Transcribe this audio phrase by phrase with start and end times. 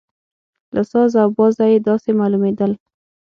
[0.75, 2.71] له ساز او بازه یې داسې معلومېدل.